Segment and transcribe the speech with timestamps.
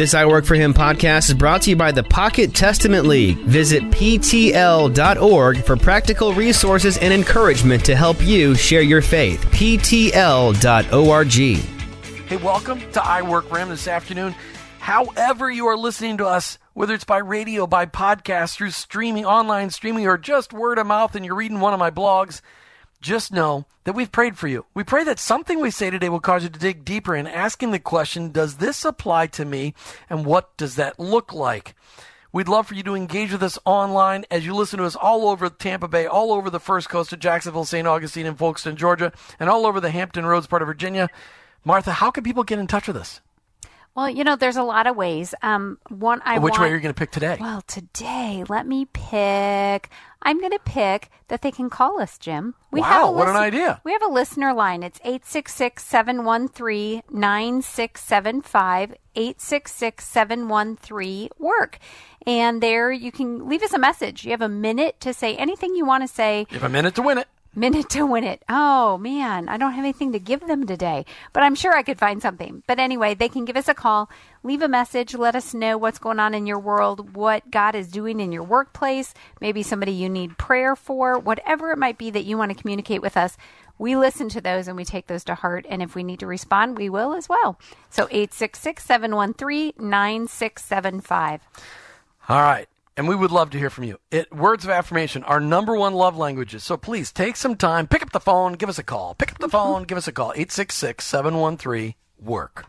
[0.00, 3.36] This I Work for Him podcast is brought to you by the Pocket Testament League.
[3.40, 9.44] Visit PTL.org for practical resources and encouragement to help you share your faith.
[9.50, 11.32] PTL.org.
[12.28, 14.34] Hey, welcome to I Work for Him this afternoon.
[14.78, 19.68] However, you are listening to us, whether it's by radio, by podcast, through streaming, online
[19.68, 22.40] streaming, or just word of mouth, and you're reading one of my blogs,
[23.00, 24.66] just know that we've prayed for you.
[24.74, 27.70] We pray that something we say today will cause you to dig deeper in asking
[27.70, 29.74] the question, does this apply to me?
[30.08, 31.74] And what does that look like?
[32.32, 35.28] We'd love for you to engage with us online as you listen to us all
[35.28, 37.88] over Tampa Bay, all over the first coast of Jacksonville, St.
[37.88, 41.08] Augustine, and Folkston, Georgia, and all over the Hampton Roads part of Virginia.
[41.64, 43.20] Martha, how can people get in touch with us?
[43.96, 45.34] Well, you know, there's a lot of ways.
[45.42, 47.36] Um, one, I Which want, way are you going to pick today?
[47.40, 49.90] Well, today, let me pick.
[50.22, 52.54] I'm going to pick that they can call us, Jim.
[52.70, 53.80] We have Wow, a what an idea.
[53.84, 54.82] We have a listener line.
[54.82, 58.94] It's 866 713 9675.
[59.16, 61.78] 866 713 work.
[62.26, 64.24] And there you can leave us a message.
[64.24, 66.94] You have a minute to say anything you want to say You have a minute
[66.96, 67.28] to win it.
[67.54, 68.42] Minute to win it.
[68.48, 71.98] Oh man, I don't have anything to give them today, but I'm sure I could
[71.98, 72.62] find something.
[72.66, 74.08] But anyway, they can give us a call,
[74.42, 77.88] leave a message, let us know what's going on in your world, what God is
[77.88, 82.24] doing in your workplace, maybe somebody you need prayer for, whatever it might be that
[82.24, 83.36] you want to communicate with us.
[83.78, 85.64] We listen to those and we take those to heart.
[85.68, 87.58] And if we need to respond, we will as well.
[87.88, 91.40] So 866 713 9675.
[92.28, 92.68] All right.
[92.96, 93.98] And we would love to hear from you.
[94.10, 96.64] It, words of affirmation are number one love languages.
[96.64, 99.14] So please take some time, pick up the phone, give us a call.
[99.14, 100.32] Pick up the phone, give us a call.
[100.32, 102.66] 866 713 work.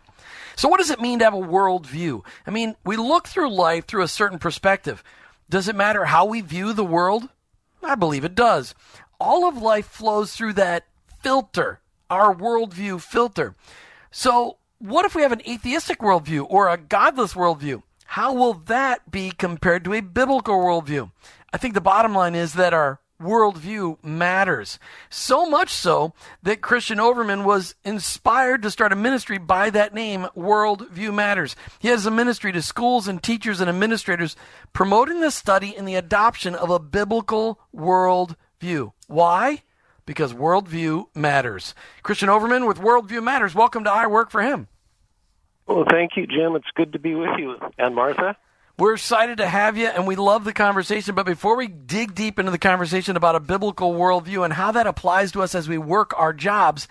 [0.56, 2.24] So, what does it mean to have a worldview?
[2.46, 5.04] I mean, we look through life through a certain perspective.
[5.50, 7.30] Does it matter how we view the world?
[7.84, 8.76] I believe it does.
[9.20, 10.86] All of life flows through that
[11.22, 13.56] filter, our worldview filter.
[14.12, 17.84] So, what if we have an atheistic worldview or a godless worldview?
[18.12, 21.12] How will that be compared to a biblical worldview?
[21.54, 24.80] I think the bottom line is that our worldview matters.
[25.10, 26.12] So much so
[26.44, 31.56] that Christian Overman was inspired to start a ministry by that name, Worldview Matters.
[31.80, 34.36] He has a ministry to schools and teachers and administrators
[34.74, 38.92] promoting the study and the adoption of a biblical worldview.
[39.08, 39.64] Why?
[40.06, 41.74] Because worldview matters.
[42.04, 43.56] Christian Overman with Worldview Matters.
[43.56, 44.68] Welcome to I Work for Him.
[45.68, 46.56] Well, thank you, Jim.
[46.56, 47.56] It's good to be with you.
[47.78, 48.36] And Martha?
[48.78, 51.14] We're excited to have you, and we love the conversation.
[51.14, 54.88] But before we dig deep into the conversation about a biblical worldview and how that
[54.88, 56.88] applies to us as we work our jobs,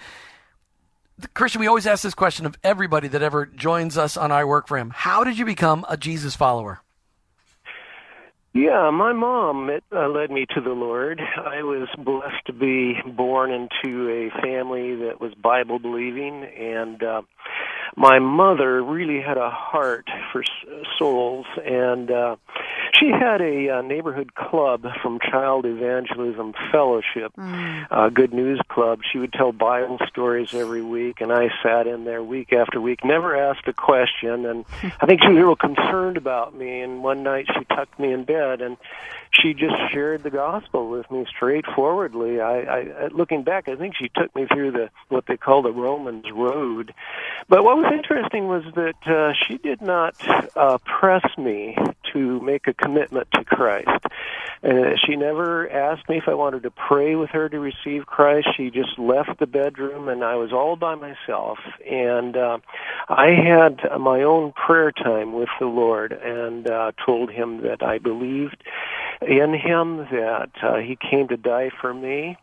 [1.35, 4.69] Christian, we always ask this question of everybody that ever joins us on I Work
[4.69, 6.81] for Him How did you become a Jesus follower?
[8.53, 11.21] Yeah, my mom it, uh, led me to the Lord.
[11.21, 17.23] I was blessed to be born into a family that was Bible believing, and uh,
[17.97, 22.37] my mother really had a heart for s- souls, and uh,
[22.99, 27.33] she had a uh, neighborhood club from Child Evangelism Fellowship,
[27.91, 29.01] uh, Good News Club.
[29.11, 33.05] She would tell Bible stories every week, and I sat in there week after week,
[33.05, 34.65] never asked a question, and
[35.01, 36.81] I think she was real concerned about me.
[36.81, 38.77] And one night she tucked me in bed, and
[39.33, 42.41] she just shared the gospel with me straightforwardly.
[42.41, 45.73] I, I looking back, I think she took me through the what they call the
[45.73, 46.93] Romans road.
[47.49, 50.15] But what was interesting was that uh, she did not
[50.57, 51.77] uh, press me
[52.13, 54.05] to make a commitment to Christ.
[54.63, 58.49] Uh, she never asked me if I wanted to pray with her to receive Christ.
[58.57, 61.59] She just left the bedroom, and I was all by myself.
[61.91, 62.59] And uh,
[63.09, 67.99] I had my own prayer time with the Lord, and uh, told him that I
[67.99, 68.63] believed
[69.23, 72.37] in him, that uh, he came to die for me,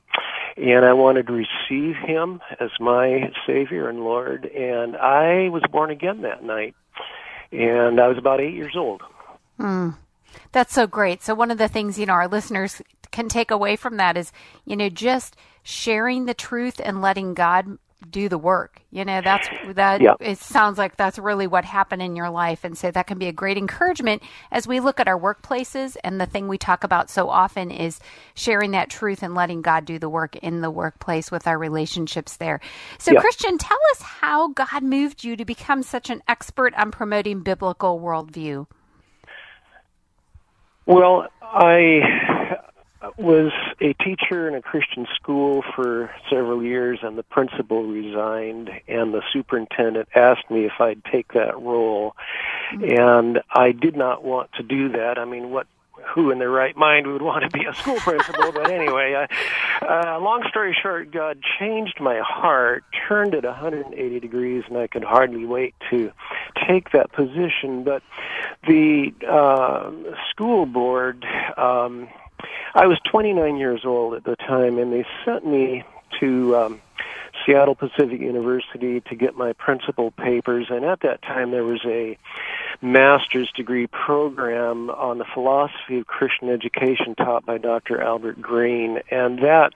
[0.57, 4.45] and I wanted to receive him as my Savior and Lord.
[4.45, 6.75] And I was born again that night,
[7.51, 9.01] and I was about eight years old.
[9.59, 9.95] Mm.
[10.51, 11.23] That's so great.
[11.23, 12.81] So one of the things, you know, our listeners
[13.11, 14.31] can take away from that is,
[14.65, 17.77] you know, just sharing the truth and letting God
[18.09, 18.81] do the work.
[18.91, 20.15] You know, that's that Yeah.
[20.19, 23.27] it sounds like that's really what happened in your life and so that can be
[23.27, 27.09] a great encouragement as we look at our workplaces and the thing we talk about
[27.09, 27.99] so often is
[28.35, 32.37] sharing that truth and letting God do the work in the workplace with our relationships
[32.37, 32.59] there.
[32.99, 33.19] So Yeah.
[33.19, 37.99] Christian, tell us how God moved you to become such an expert on promoting biblical
[37.99, 38.67] worldview.
[40.85, 42.01] Well, I
[43.17, 49.13] was a teacher in a Christian school for several years, and the principal resigned, and
[49.13, 52.15] the superintendent asked me if I'd take that role,
[52.71, 55.17] and I did not want to do that.
[55.17, 55.67] I mean, what?
[56.13, 58.51] Who in their right mind would want to be a school principal?
[58.53, 64.63] but anyway, I, uh, long story short, God changed my heart, turned it 180 degrees,
[64.69, 66.11] and I could hardly wait to
[66.65, 68.03] take that position, but
[68.65, 69.91] the uh,
[70.31, 71.25] school board.
[71.57, 72.07] Um,
[72.75, 75.83] I was 29 years old at the time, and they sent me
[76.19, 76.81] to um,
[77.45, 80.67] Seattle Pacific University to get my principal papers.
[80.69, 82.17] And at that time, there was a
[82.81, 88.01] master's degree program on the philosophy of Christian education taught by Dr.
[88.01, 89.73] Albert Greene, and that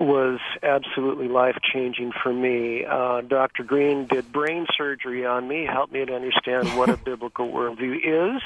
[0.00, 2.84] was absolutely life changing for me.
[2.84, 3.62] Uh, Dr.
[3.62, 8.42] Greene did brain surgery on me, helped me to understand what a biblical worldview is,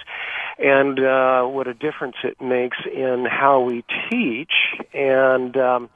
[0.58, 4.52] and uh, what a difference it makes in how we teach.
[4.94, 5.90] And um,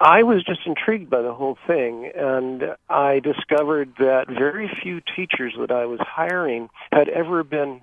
[0.00, 5.54] I was just intrigued by the whole thing, and I discovered that very few teachers
[5.58, 7.80] that I was hiring had ever been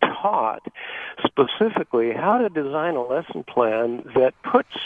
[0.00, 0.62] taught
[1.24, 4.76] specifically how to design a lesson plan that puts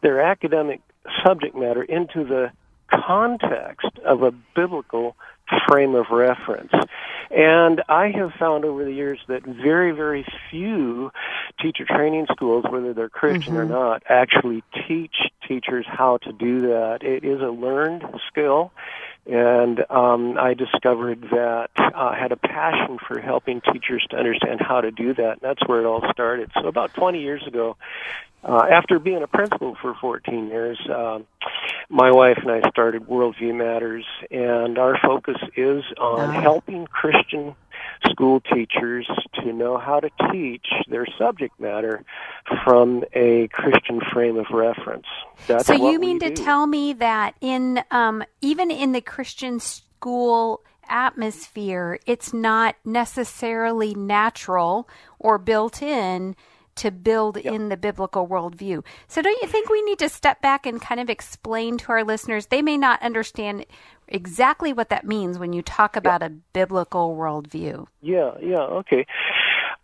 [0.00, 0.80] their academic
[1.24, 2.50] subject matter into the
[2.90, 5.16] context of a biblical
[5.68, 6.72] frame of reference.
[7.30, 11.12] And I have found over the years that very, very few
[11.60, 13.62] teacher training schools, whether they're Christian mm-hmm.
[13.62, 15.14] or not, actually teach
[15.46, 17.02] teachers how to do that.
[17.02, 18.72] It is a learned skill.
[19.30, 24.60] And um, I discovered that uh, I had a passion for helping teachers to understand
[24.60, 25.32] how to do that.
[25.34, 26.50] And that's where it all started.
[26.60, 27.76] So about 20 years ago,
[28.42, 31.20] uh, after being a principal for 14 years, uh,
[31.88, 37.54] my wife and I started Worldview Matters, and our focus is on helping Christian
[38.08, 39.08] school teachers
[39.42, 42.04] to know how to teach their subject matter
[42.64, 45.06] from a Christian frame of reference.
[45.46, 46.42] That's so you mean to do.
[46.42, 54.88] tell me that in um, even in the Christian school atmosphere, it's not necessarily natural
[55.18, 56.36] or built in
[56.76, 57.52] to build yep.
[57.52, 58.84] in the biblical worldview.
[59.06, 62.04] So, don't you think we need to step back and kind of explain to our
[62.04, 62.46] listeners?
[62.46, 63.66] They may not understand
[64.10, 67.86] exactly what that means when you talk about a biblical worldview.
[68.02, 69.06] Yeah, yeah, okay.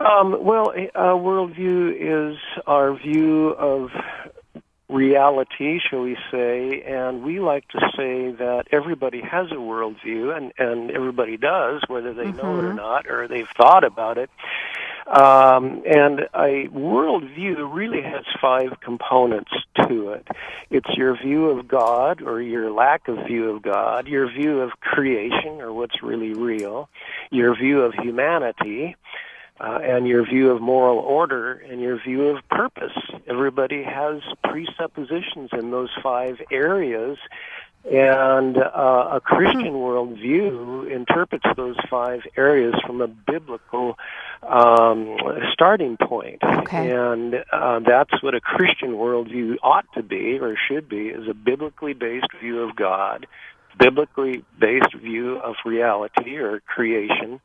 [0.01, 3.91] Um, well, a worldview is our view of
[4.89, 10.53] reality, shall we say, and we like to say that everybody has a worldview, and,
[10.59, 12.37] and everybody does, whether they mm-hmm.
[12.37, 12.77] know it or mm-hmm.
[12.77, 14.31] not, or they've thought about it.
[15.07, 19.53] Um, and a worldview really has five components
[19.87, 20.27] to it.
[20.71, 24.81] It's your view of God or your lack of view of God, your view of
[24.81, 26.89] creation or what's really real,
[27.31, 28.97] your view of humanity,
[29.61, 32.93] uh, and your view of moral order and your view of purpose.
[33.29, 37.17] Everybody has presuppositions in those five areas,
[37.91, 43.97] and uh, a Christian worldview interprets those five areas from a biblical
[44.43, 45.17] um,
[45.53, 46.43] starting point.
[46.43, 46.91] Okay.
[46.91, 51.35] And uh, that's what a Christian worldview ought to be or should be, is a
[51.35, 53.27] biblically based view of God
[53.79, 57.41] biblically based view of reality or creation,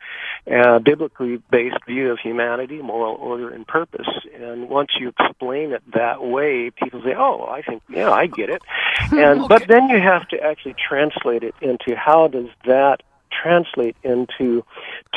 [0.47, 4.07] a biblically based view of humanity, moral order, and purpose.
[4.39, 8.49] And once you explain it that way, people say, "Oh, I think, yeah, I get
[8.49, 8.61] it."
[9.11, 9.47] And okay.
[9.47, 13.01] but then you have to actually translate it into how does that
[13.31, 14.63] translate into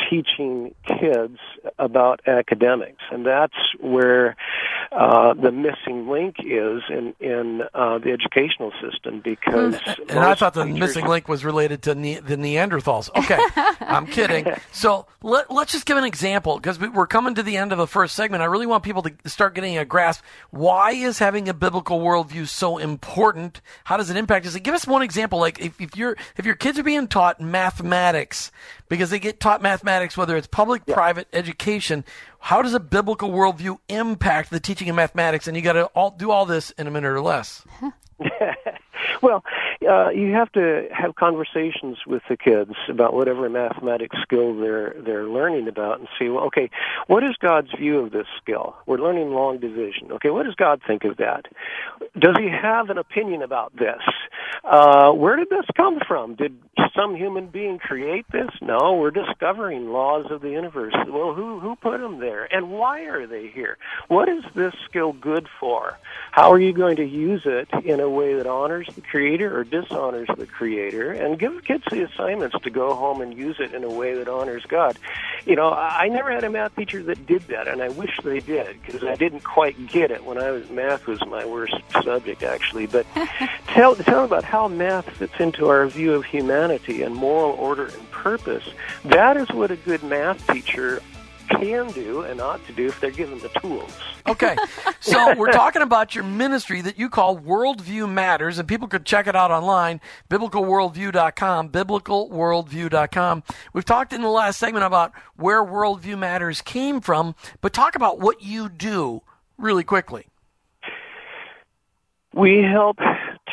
[0.09, 1.37] teaching kids
[1.79, 4.35] about academics, and that's where
[4.91, 9.21] uh, the missing link is in in uh, the educational system.
[9.23, 9.75] Because
[10.09, 13.09] and, I thought the missing link was related to ne- the Neanderthals.
[13.15, 13.39] Okay,
[13.81, 14.47] I'm kidding.
[14.71, 17.87] So let, let's just give an example because we're coming to the end of the
[17.87, 18.43] first segment.
[18.43, 20.23] I really want people to start getting a grasp.
[20.51, 23.61] Why is having a biblical worldview so important?
[23.83, 24.55] How does it impact us?
[24.57, 25.39] Give us one example.
[25.39, 28.51] Like if, if you're if your kids are being taught mathematics mathematics
[28.87, 29.84] because they get taught mathematics,
[30.17, 30.93] whether it's public, yeah.
[30.93, 32.03] private education.
[32.39, 35.47] How does a biblical worldview impact the teaching of mathematics?
[35.47, 37.63] And you got to all, do all this in a minute or less.
[39.21, 39.43] well,
[39.87, 45.27] uh, you have to have conversations with the kids about whatever mathematics skill they're they're
[45.27, 46.69] learning about, and see, well, okay,
[47.07, 48.75] what is God's view of this skill?
[48.85, 50.11] We're learning long division.
[50.13, 51.45] Okay, what does God think of that?
[52.17, 54.01] Does He have an opinion about this?
[54.63, 56.35] Uh, where did this come from?
[56.35, 56.57] Did
[56.95, 58.49] some human being create this?
[58.61, 60.93] No, we're discovering laws of the universe.
[61.07, 63.77] Well, who who put them there, and why are they here?
[64.07, 65.97] What is this skill good for?
[66.31, 69.64] How are you going to use it in a way that honors the Creator or
[69.69, 71.13] dishonors the Creator?
[71.13, 74.27] And give kids the assignments to go home and use it in a way that
[74.27, 74.97] honors God.
[75.45, 78.39] You know, I never had a math teacher that did that, and I wish they
[78.39, 82.43] did because I didn't quite get it when I was math was my worst subject
[82.43, 82.87] actually.
[82.87, 83.05] But
[83.67, 88.11] tell tell about how math fits into our view of humanity and moral order and
[88.11, 88.67] purpose.
[89.03, 91.01] That is what a good math teacher
[91.45, 93.91] can do and ought to do if they're given the tools.
[94.27, 94.55] Okay,
[94.99, 99.27] so we're talking about your ministry that you call Worldview Matters, and people could check
[99.27, 103.43] it out online, biblicalworldview.com, biblicalworldview.com.
[103.73, 108.19] We've talked in the last segment about where Worldview Matters came from, but talk about
[108.19, 109.21] what you do
[109.57, 110.27] really quickly.
[112.33, 112.97] We help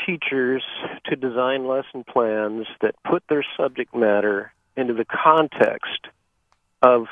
[0.05, 0.63] teachers
[1.07, 6.09] to design lesson plans that put their subject matter into the context
[6.83, 7.07] of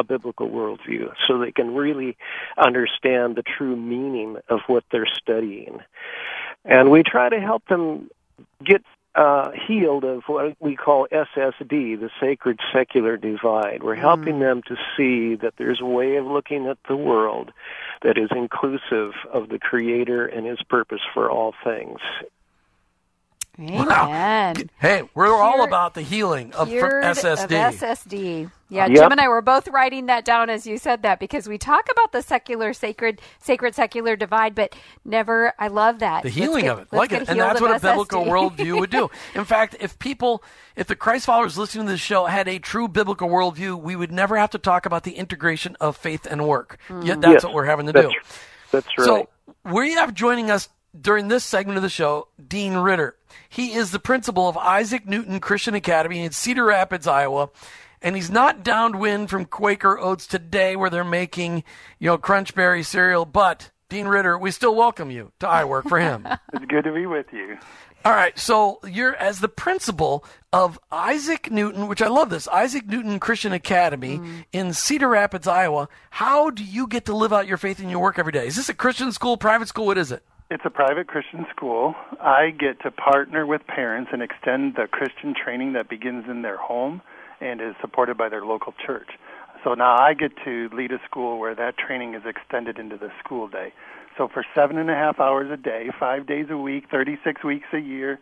[0.00, 2.16] a biblical worldview so they can really
[2.58, 5.80] understand the true meaning of what they're studying.
[6.64, 8.10] And we try to help them
[8.64, 8.82] get
[9.14, 13.82] uh, healed of what we call SSD, the sacred secular divide.
[13.82, 14.40] We're helping mm.
[14.40, 17.52] them to see that there's a way of looking at the world
[18.02, 21.98] that is inclusive of the Creator and His purpose for all things.
[23.60, 23.86] Amen.
[23.86, 24.54] Wow.
[24.78, 27.42] Hey, we're Pure, all about the healing of SSD.
[27.42, 28.50] Of SSD.
[28.70, 28.96] Yeah, yep.
[28.96, 31.90] Jim and I were both writing that down as you said that because we talk
[31.90, 34.74] about the secular sacred sacred secular divide, but
[35.04, 36.22] never I love that.
[36.22, 36.92] The healing get, of it.
[36.92, 37.28] Like it.
[37.28, 37.76] And that's what SSD.
[37.76, 39.10] a biblical worldview would do.
[39.34, 40.42] In fact, if people
[40.76, 44.12] if the Christ followers listening to this show had a true biblical worldview, we would
[44.12, 46.78] never have to talk about the integration of faith and work.
[46.88, 47.04] Mm.
[47.04, 48.14] Yet that's yes, what we're having to that's, do.
[48.70, 49.04] That's right.
[49.04, 49.28] So
[49.64, 50.68] we have joining us
[50.98, 53.16] during this segment of the show, Dean Ritter.
[53.48, 57.50] He is the principal of Isaac Newton Christian Academy in Cedar Rapids, Iowa.
[58.02, 61.64] And he's not downwind from Quaker Oats today where they're making,
[61.98, 63.26] you know, Crunchberry cereal.
[63.26, 66.26] But, Dean Ritter, we still welcome you to I Work for him.
[66.54, 67.58] it's good to be with you.
[68.02, 72.86] All right, so you're as the principal of Isaac Newton, which I love this Isaac
[72.86, 74.44] Newton Christian Academy mm.
[74.52, 75.86] in Cedar Rapids, Iowa.
[76.08, 78.46] How do you get to live out your faith in your work every day?
[78.46, 79.84] Is this a Christian school, private school?
[79.84, 80.24] What is it?
[80.52, 81.94] It's a private Christian school.
[82.20, 86.56] I get to partner with parents and extend the Christian training that begins in their
[86.56, 87.02] home
[87.40, 89.10] and is supported by their local church.
[89.62, 93.10] So now I get to lead a school where that training is extended into the
[93.22, 93.72] school day.
[94.18, 97.68] So for seven and a half hours a day, five days a week, 36 weeks
[97.72, 98.18] a year,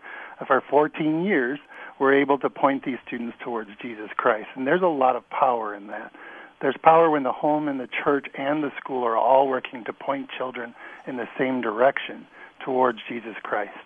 [0.47, 1.59] for 14 years,
[1.99, 4.49] we're able to point these students towards Jesus Christ.
[4.55, 6.13] And there's a lot of power in that.
[6.61, 9.93] There's power when the home and the church and the school are all working to
[9.93, 10.75] point children
[11.07, 12.27] in the same direction
[12.65, 13.79] towards Jesus Christ.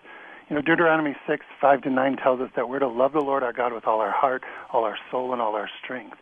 [0.48, 3.42] You know, Deuteronomy 6, 5 to 9 tells us that we're to love the Lord
[3.42, 6.16] our God with all our heart, all our soul, and all our strength.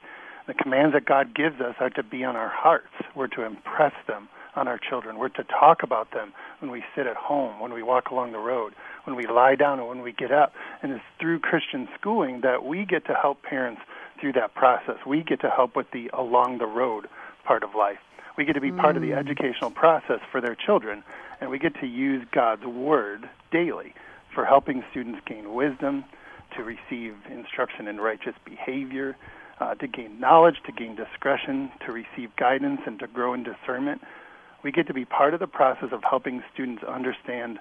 [0.46, 2.92] The commands that God gives us are to be on our hearts.
[3.14, 5.18] We're to impress them on our children.
[5.18, 8.38] We're to talk about them when we sit at home, when we walk along the
[8.38, 10.52] road, when we lie down, and when we get up.
[10.82, 13.80] And it's through Christian schooling that we get to help parents
[14.20, 14.96] through that process.
[15.06, 17.08] We get to help with the along the road
[17.44, 17.98] part of life.
[18.36, 18.78] We get to be mm.
[18.78, 19.18] part of the mm.
[19.18, 21.02] educational process for their children,
[21.40, 23.94] and we get to use God's Word daily
[24.34, 26.04] for helping students gain wisdom,
[26.56, 29.16] to receive instruction in righteous behavior,
[29.60, 34.00] uh, to gain knowledge, to gain discretion, to receive guidance, and to grow in discernment.
[34.62, 37.58] We get to be part of the process of helping students understand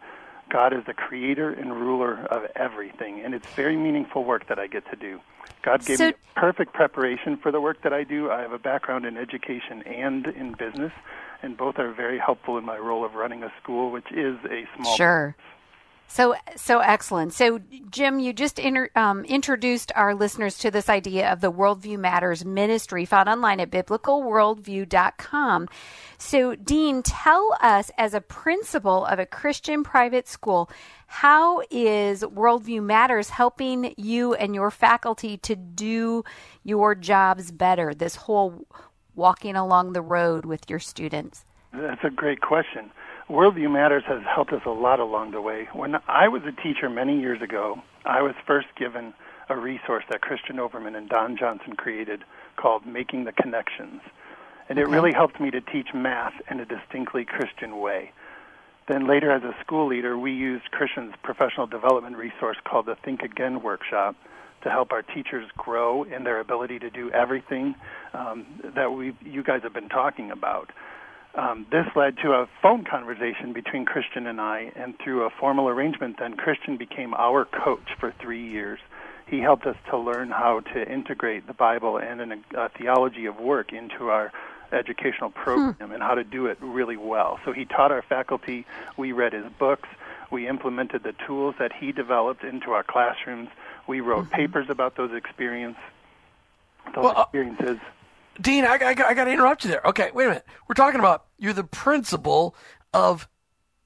[0.49, 4.67] God is the creator and ruler of everything, and it's very meaningful work that I
[4.67, 5.19] get to do.
[5.61, 8.31] God gave so, me perfect preparation for the work that I do.
[8.31, 10.91] I have a background in education and in business,
[11.43, 14.65] and both are very helpful in my role of running a school, which is a
[14.75, 14.95] small.
[14.95, 15.35] Sure.
[15.37, 15.58] Business.
[16.11, 17.33] So, so excellent.
[17.33, 17.59] So,
[17.91, 22.43] Jim, you just inter, um, introduced our listeners to this idea of the Worldview Matters
[22.43, 25.69] ministry found online at biblicalworldview.com.
[26.17, 30.71] So, Dean, tell us as a principal of a Christian private school,
[31.05, 36.23] how is Worldview Matters helping you and your faculty to do
[36.63, 37.93] your jobs better?
[37.93, 38.65] This whole
[39.13, 41.45] walking along the road with your students.
[41.71, 42.89] That's a great question.
[43.29, 45.67] Worldview Matters has helped us a lot along the way.
[45.73, 49.13] When I was a teacher many years ago, I was first given
[49.49, 52.23] a resource that Christian Overman and Don Johnson created
[52.55, 54.01] called Making the Connections.
[54.67, 58.13] And it really helped me to teach math in a distinctly Christian way.
[58.87, 63.21] Then later, as a school leader, we used Christian's professional development resource called the Think
[63.21, 64.15] Again workshop
[64.63, 67.75] to help our teachers grow in their ability to do everything
[68.15, 70.71] um, that we you guys have been talking about
[71.35, 75.69] um, this led to a phone conversation between Christian and I, and through a formal
[75.69, 78.79] arrangement, then Christian became our coach for three years.
[79.27, 83.39] He helped us to learn how to integrate the Bible and an, a theology of
[83.39, 84.31] work into our
[84.71, 85.91] educational program hmm.
[85.93, 87.39] and how to do it really well.
[87.45, 88.65] So he taught our faculty,
[88.97, 89.87] we read his books,
[90.31, 93.49] we implemented the tools that he developed into our classrooms,
[93.87, 94.35] we wrote mm-hmm.
[94.35, 95.77] papers about those experience,
[96.95, 97.77] those well, uh, experiences.
[97.79, 97.93] Uh-
[98.41, 99.81] Dean, I, I, I got to interrupt you there.
[99.85, 100.45] Okay, wait a minute.
[100.67, 102.55] We're talking about you're the principal
[102.93, 103.27] of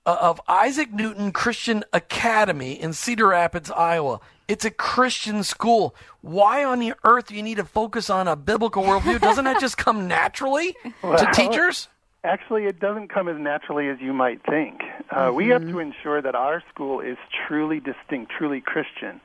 [0.05, 4.19] uh, of Isaac Newton Christian Academy in Cedar Rapids, Iowa.
[4.47, 5.95] It's a Christian school.
[6.21, 9.21] Why on the earth do you need to focus on a biblical worldview?
[9.21, 11.87] Doesn't that just come naturally to teachers?
[12.25, 14.81] Actually, it doesn't come as naturally as you might think.
[15.09, 15.35] Uh, mm-hmm.
[15.35, 17.17] We have to ensure that our school is
[17.47, 19.19] truly distinct, truly Christian.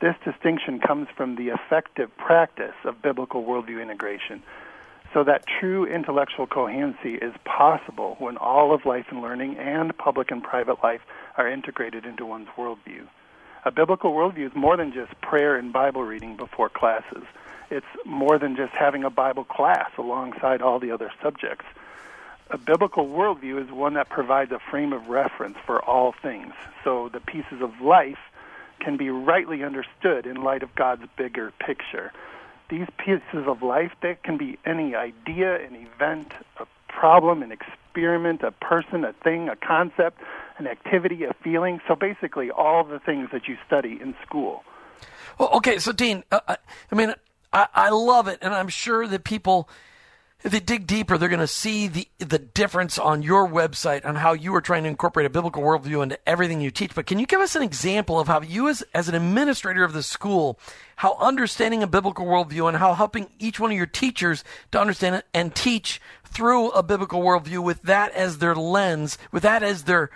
[0.00, 4.42] This distinction comes from the effective practice of biblical worldview integration,
[5.14, 10.30] so that true intellectual coherency is possible when all of life and learning and public
[10.30, 11.00] and private life
[11.38, 13.06] are integrated into one's worldview.
[13.64, 17.22] A biblical worldview is more than just prayer and Bible reading before classes.
[17.70, 21.64] It's more than just having a Bible class alongside all the other subjects
[22.50, 26.52] a biblical worldview is one that provides a frame of reference for all things.
[26.82, 28.18] So the pieces of life
[28.80, 32.12] can be rightly understood in light of God's bigger picture.
[32.68, 38.42] These pieces of life, they can be any idea, an event, a problem, an experiment,
[38.42, 40.20] a person, a thing, a concept,
[40.58, 41.80] an activity, a feeling.
[41.86, 44.64] So basically, all the things that you study in school.
[45.38, 46.56] Well, okay, so Dean, uh,
[46.90, 47.14] I mean,
[47.52, 49.68] I, I love it, and I'm sure that people
[50.44, 54.16] if they dig deeper, they're going to see the the difference on your website on
[54.16, 56.94] how you are trying to incorporate a biblical worldview into everything you teach.
[56.94, 59.94] But can you give us an example of how you, as as an administrator of
[59.94, 60.58] the school,
[60.96, 65.16] how understanding a biblical worldview and how helping each one of your teachers to understand
[65.16, 69.84] it and teach through a biblical worldview with that as their lens, with that as
[69.84, 70.10] their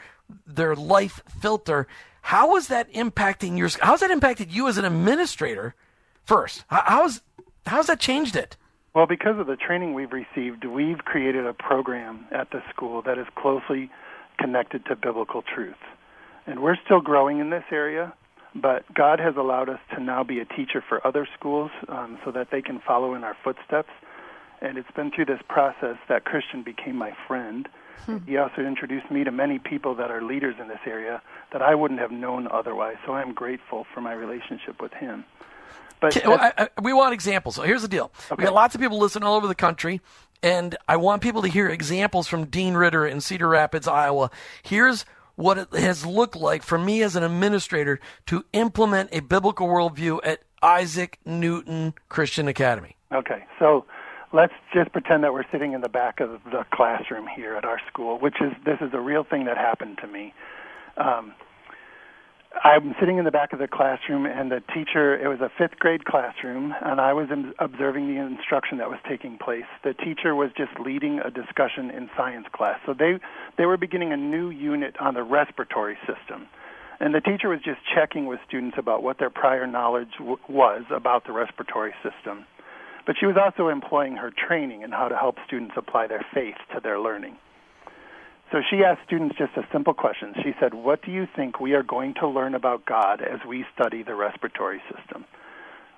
[0.46, 1.88] their life filter.
[2.20, 3.70] How is that impacting your?
[3.80, 5.74] How's that impacted you as an administrator?
[6.26, 7.22] First, how's
[7.64, 8.58] how's that changed it?
[8.98, 13.16] Well, because of the training we've received, we've created a program at the school that
[13.16, 13.92] is closely
[14.40, 15.78] connected to biblical truth.
[16.48, 18.12] And we're still growing in this area,
[18.56, 22.32] but God has allowed us to now be a teacher for other schools um, so
[22.32, 23.90] that they can follow in our footsteps.
[24.60, 27.68] And it's been through this process that Christian became my friend.
[28.04, 28.16] Hmm.
[28.26, 31.76] He also introduced me to many people that are leaders in this area that I
[31.76, 32.96] wouldn't have known otherwise.
[33.06, 35.24] So I'm grateful for my relationship with him.
[36.00, 37.56] But well, I, I, we want examples.
[37.56, 38.36] So here's the deal: okay.
[38.38, 40.00] we got lots of people listening all over the country,
[40.42, 44.30] and I want people to hear examples from Dean Ritter in Cedar Rapids, Iowa.
[44.62, 45.04] Here's
[45.36, 50.18] what it has looked like for me as an administrator to implement a biblical worldview
[50.24, 52.96] at Isaac Newton Christian Academy.
[53.12, 53.84] Okay, so
[54.32, 57.80] let's just pretend that we're sitting in the back of the classroom here at our
[57.86, 60.34] school, which is this is a real thing that happened to me.
[60.96, 61.34] Um,
[62.64, 65.78] I'm sitting in the back of the classroom, and the teacher, it was a fifth
[65.78, 69.68] grade classroom, and I was observing the instruction that was taking place.
[69.84, 72.80] The teacher was just leading a discussion in science class.
[72.86, 73.18] So they,
[73.58, 76.48] they were beginning a new unit on the respiratory system.
[77.00, 80.82] And the teacher was just checking with students about what their prior knowledge w- was
[80.90, 82.44] about the respiratory system.
[83.06, 86.56] But she was also employing her training in how to help students apply their faith
[86.74, 87.36] to their learning.
[88.50, 90.34] So she asked students just a simple question.
[90.42, 93.64] She said, What do you think we are going to learn about God as we
[93.74, 95.24] study the respiratory system?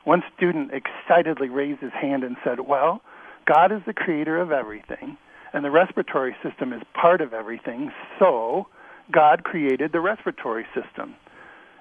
[0.05, 3.03] One student excitedly raised his hand and said, Well,
[3.47, 5.17] God is the creator of everything,
[5.53, 8.67] and the respiratory system is part of everything, so
[9.13, 11.15] God created the respiratory system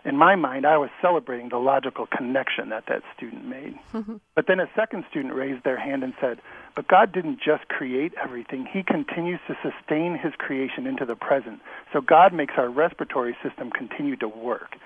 [0.06, 3.76] in my mind, I was celebrating the logical connection that that student made.
[4.36, 6.40] but then a second student raised their hand and said,
[6.80, 11.60] But God didn't just create everything, He continues to sustain His creation into the present.
[11.92, 14.78] So God makes our respiratory system continue to work.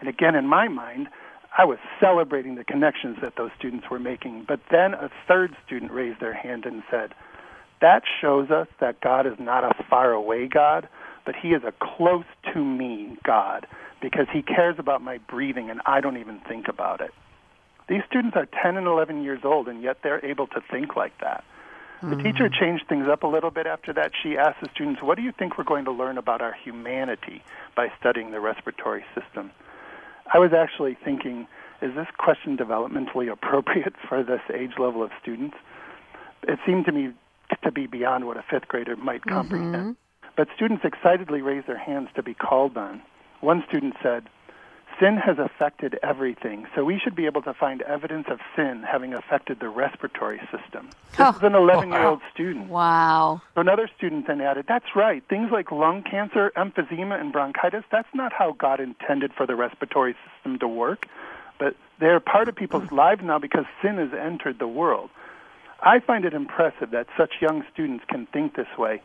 [0.00, 1.08] And again, in my mind,
[1.56, 4.44] I was celebrating the connections that those students were making.
[4.46, 7.14] But then a third student raised their hand and said,
[7.80, 10.90] That shows us that God is not a far away God,
[11.24, 13.66] but He is a close to me God
[14.02, 17.12] because he cares about my breathing and I don't even think about it.
[17.90, 21.12] These students are 10 and 11 years old, and yet they're able to think like
[21.20, 21.42] that.
[22.00, 22.22] The mm-hmm.
[22.22, 24.12] teacher changed things up a little bit after that.
[24.22, 27.42] She asked the students, What do you think we're going to learn about our humanity
[27.76, 29.50] by studying the respiratory system?
[30.32, 31.48] I was actually thinking,
[31.82, 35.56] Is this question developmentally appropriate for this age level of students?
[36.44, 37.10] It seemed to me
[37.64, 39.34] to be beyond what a fifth grader might mm-hmm.
[39.34, 39.74] comprehend.
[39.74, 40.30] Mm-hmm.
[40.36, 43.02] But students excitedly raised their hands to be called on.
[43.40, 44.28] One student said,
[45.00, 49.14] Sin has affected everything, so we should be able to find evidence of sin having
[49.14, 50.90] affected the respiratory system.
[51.12, 51.30] This oh.
[51.30, 52.68] is an 11 year old student.
[52.68, 53.40] Wow.
[53.56, 55.22] Another student then added, That's right.
[55.26, 60.14] Things like lung cancer, emphysema, and bronchitis, that's not how God intended for the respiratory
[60.34, 61.06] system to work,
[61.58, 62.94] but they're part of people's hmm.
[62.94, 65.08] lives now because sin has entered the world.
[65.82, 69.00] I find it impressive that such young students can think this way.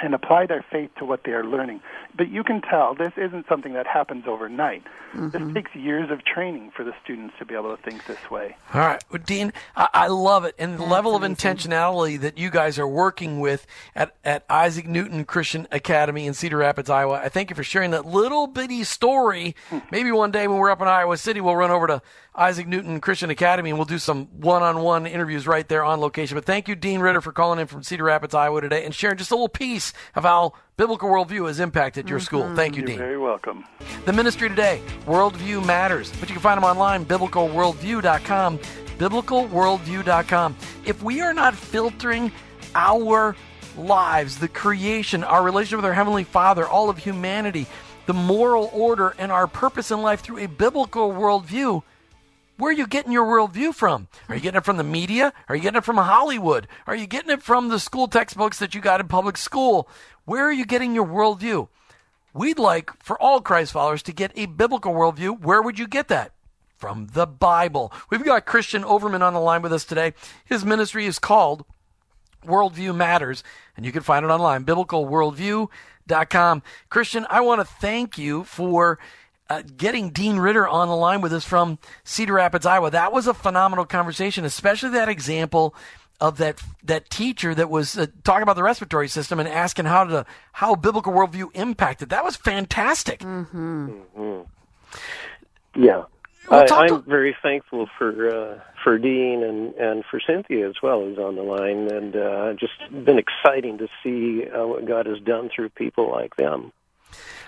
[0.00, 1.80] And apply their faith to what they are learning.
[2.16, 4.84] But you can tell this isn't something that happens overnight.
[5.14, 5.28] Mm-hmm.
[5.30, 8.56] This takes years of training for the students to be able to think this way.
[8.74, 9.02] All right.
[9.10, 10.54] Well, Dean, I, I, love it.
[10.58, 11.32] And the That's level amazing.
[11.32, 16.34] of intentionality that you guys are working with at, at Isaac Newton Christian Academy in
[16.34, 17.20] Cedar Rapids, Iowa.
[17.24, 19.56] I thank you for sharing that little bitty story.
[19.70, 19.78] Hmm.
[19.90, 22.02] Maybe one day when we're up in Iowa City, we'll run over to
[22.34, 26.36] Isaac Newton Christian Academy, and we'll do some one-on-one interviews right there on location.
[26.36, 29.16] But thank you, Dean Ritter, for calling in from Cedar Rapids, Iowa today and sharing
[29.16, 32.24] just a little piece of how biblical worldview has impacted your mm-hmm.
[32.24, 32.56] school.
[32.56, 32.98] Thank you, You're Dean.
[32.98, 33.64] Very welcome.
[34.04, 40.56] The ministry today, Worldview Matters, but you can find them online, biblicalworldview.com, biblicalworldview.com.
[40.84, 42.32] If we are not filtering
[42.74, 43.36] our
[43.76, 47.66] lives, the creation, our relationship with our Heavenly Father, all of humanity,
[48.06, 51.82] the moral order, and our purpose in life through a biblical worldview,
[52.58, 54.08] where are you getting your worldview from?
[54.28, 55.32] Are you getting it from the media?
[55.48, 56.66] Are you getting it from Hollywood?
[56.86, 59.88] Are you getting it from the school textbooks that you got in public school?
[60.24, 61.68] Where are you getting your worldview?
[62.34, 65.40] We'd like for all Christ followers to get a biblical worldview.
[65.40, 66.32] Where would you get that?
[66.76, 67.92] From the Bible.
[68.10, 70.14] We've got Christian Overman on the line with us today.
[70.44, 71.64] His ministry is called
[72.44, 73.42] Worldview Matters,
[73.76, 76.62] and you can find it online, biblicalworldview.com.
[76.88, 78.98] Christian, I want to thank you for
[79.48, 82.90] uh, getting Dean Ritter on the line with us from Cedar Rapids, Iowa.
[82.90, 85.74] That was a phenomenal conversation, especially that example
[86.20, 90.04] of that that teacher that was uh, talking about the respiratory system and asking how
[90.04, 92.10] to how biblical worldview impacted.
[92.10, 93.20] That was fantastic.
[93.20, 93.90] Mm-hmm.
[94.16, 95.82] Mm-hmm.
[95.82, 96.04] Yeah.
[96.50, 101.00] Well, I, am very thankful for uh, for Dean and, and for Cynthia as well,
[101.00, 105.20] who's on the line, and uh, just been exciting to see uh, what God has
[105.20, 106.72] done through people like them.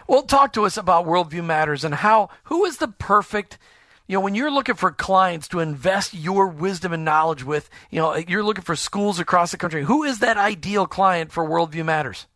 [0.07, 3.59] Well, talk to us about Worldview Matters and how who is the perfect
[4.11, 8.01] you know, when you're looking for clients to invest your wisdom and knowledge with, you
[8.01, 9.85] know, you're looking for schools across the country.
[9.85, 12.27] Who is that ideal client for Worldview Matters?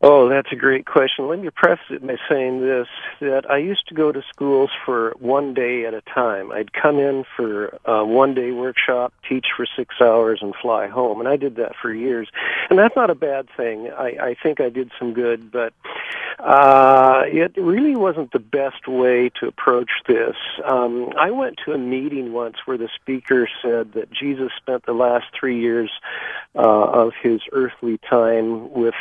[0.00, 1.26] Oh, that's a great question.
[1.26, 2.86] Let me preface it by saying this
[3.20, 6.52] that I used to go to schools for one day at a time.
[6.52, 11.18] I'd come in for a one day workshop, teach for six hours, and fly home.
[11.18, 12.28] And I did that for years.
[12.70, 13.90] And that's not a bad thing.
[13.90, 15.72] I, I think I did some good, but
[16.38, 20.36] uh, it really wasn't the best way to approach this.
[20.64, 24.92] Um, I went to a meeting once where the speaker said that Jesus spent the
[24.92, 25.90] last three years
[26.54, 28.94] uh, of his earthly time with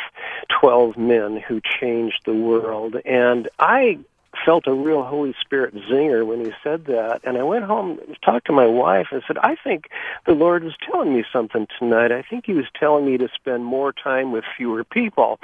[0.94, 2.96] 12 men who changed the world.
[3.06, 4.00] And I
[4.46, 7.22] felt a real Holy Spirit zinger when he said that.
[7.24, 9.90] And I went home, talked to my wife, and said, I think
[10.26, 12.12] the Lord was telling me something tonight.
[12.12, 15.40] I think he was telling me to spend more time with fewer people.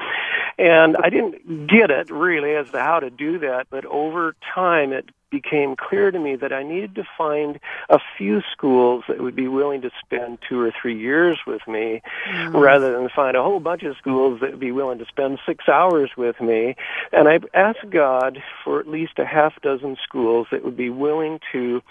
[0.58, 4.94] And I didn't get it really as to how to do that, but over time
[4.94, 9.36] it became clear to me that I needed to find a few schools that would
[9.36, 12.56] be willing to spend two or three years with me mm-hmm.
[12.56, 15.68] rather than find a whole bunch of schools that would be willing to spend six
[15.68, 16.76] hours with me.
[17.12, 21.40] And I asked God for at least a half dozen schools that would be willing
[21.52, 21.82] to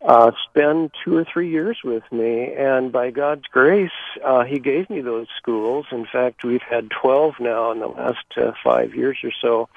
[0.00, 2.54] uh, spend two or three years with me.
[2.56, 3.90] And by God's grace,
[4.24, 5.86] uh, He gave me those schools.
[5.90, 9.68] In fact, we've had 12 now in the last uh, five years or so.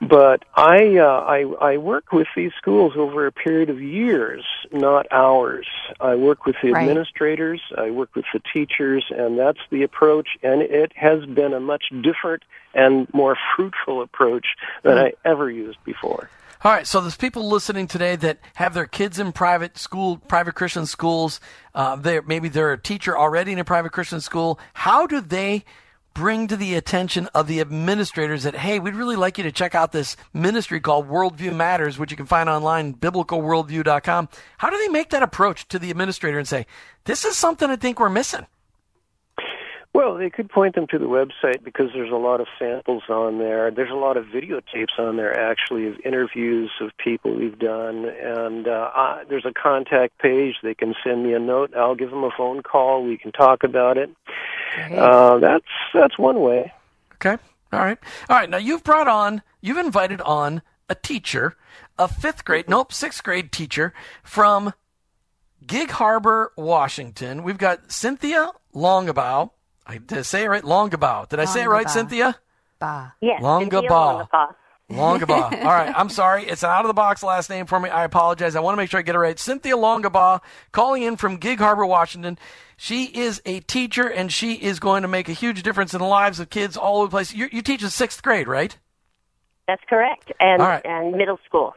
[0.00, 5.06] But I, uh, I, I work with these schools over a period of years, not
[5.12, 5.66] hours.
[6.00, 6.82] I work with the right.
[6.82, 10.28] administrators, I work with the teachers, and that's the approach.
[10.42, 12.42] And it has been a much different
[12.74, 14.46] and more fruitful approach
[14.82, 15.04] than mm.
[15.04, 16.30] I ever used before.
[16.64, 20.54] All right, so there's people listening today that have their kids in private school, private
[20.54, 21.40] Christian schools.
[21.74, 24.60] Uh, they're, maybe they're a teacher already in a private Christian school.
[24.72, 25.64] How do they
[26.14, 29.74] bring to the attention of the administrators that, hey, we'd really like you to check
[29.74, 34.28] out this ministry called Worldview Matters, which you can find online, biblicalworldview.com.
[34.58, 36.64] How do they make that approach to the administrator and say,
[37.06, 38.46] this is something I think we're missing?
[39.94, 43.38] Well, they could point them to the website because there's a lot of samples on
[43.38, 43.70] there.
[43.70, 48.06] There's a lot of videotapes on there, actually, of interviews of people we've done.
[48.06, 50.54] And uh, I, there's a contact page.
[50.62, 51.76] They can send me a note.
[51.76, 53.04] I'll give them a phone call.
[53.04, 54.10] We can talk about it.
[54.96, 56.72] Uh, that's that's one way.
[57.16, 57.36] Okay.
[57.72, 57.98] All right.
[58.30, 58.48] All right.
[58.48, 61.56] Now you've brought on, you've invited on a teacher,
[61.98, 64.72] a fifth grade, nope, sixth grade teacher from
[65.66, 67.42] Gig Harbor, Washington.
[67.42, 69.50] We've got Cynthia Longabaugh.
[69.86, 70.62] I did say it right?
[70.62, 71.28] Longabaugh.
[71.28, 72.36] Did I say it right, Cynthia?
[72.78, 73.14] Ba.
[73.20, 73.42] Yes.
[73.42, 74.28] Longabaugh.
[74.90, 75.52] Longabaugh.
[75.64, 75.92] All right.
[75.96, 76.44] I'm sorry.
[76.44, 77.88] It's an out of the box last name for me.
[77.90, 78.56] I apologize.
[78.56, 79.38] I want to make sure I get it right.
[79.38, 80.40] Cynthia Longabaugh
[80.70, 82.38] calling in from Gig Harbor, Washington.
[82.76, 86.06] She is a teacher and she is going to make a huge difference in the
[86.06, 87.32] lives of kids all over the place.
[87.32, 88.76] You, you teach in sixth grade, right?
[89.68, 90.32] That's correct.
[90.40, 91.74] And, and middle school.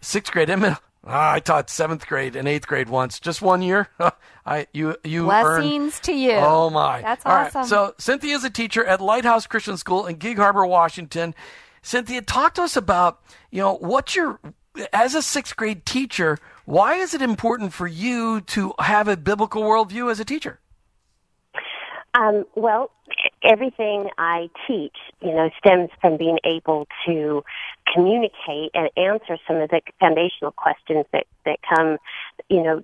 [0.00, 0.78] Sixth grade and middle.
[1.04, 3.88] Ah, I taught seventh grade and eighth grade once, just one year.
[4.46, 6.32] I you you blessings earned, to you.
[6.34, 7.60] Oh my, that's All awesome.
[7.62, 7.68] Right.
[7.68, 11.34] So Cynthia is a teacher at Lighthouse Christian School in Gig Harbor, Washington.
[11.82, 14.38] Cynthia, talk to us about you know what your
[14.92, 16.38] as a sixth grade teacher.
[16.64, 20.60] Why is it important for you to have a biblical worldview as a teacher?
[22.14, 22.90] Um, well,
[23.44, 27.44] everything I teach, you know, stems from being able to
[27.92, 31.98] communicate and answer some of the foundational questions that that come,
[32.48, 32.82] you know,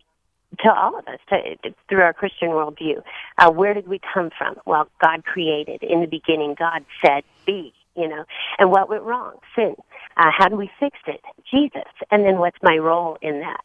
[0.60, 3.02] to all of us to, to, through our Christian worldview.
[3.38, 4.56] Uh, where did we come from?
[4.66, 5.82] Well, God created.
[5.82, 8.24] In the beginning, God said, "Be." You know,
[8.60, 9.38] and what went wrong?
[9.56, 9.74] Sin.
[10.16, 11.20] Uh, how do we fix it?
[11.50, 11.90] Jesus.
[12.12, 13.60] And then what's my role in that?